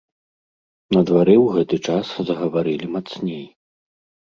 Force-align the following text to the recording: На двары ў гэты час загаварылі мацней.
На 0.97 1.01
двары 1.09 1.35
ў 1.41 1.47
гэты 1.59 1.77
час 1.89 2.05
загаварылі 2.31 2.85
мацней. 2.99 3.47